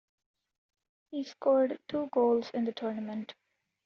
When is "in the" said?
2.55-2.71